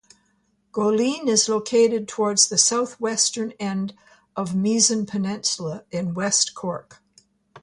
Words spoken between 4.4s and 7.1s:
the Mizen Peninsula, in West Cork.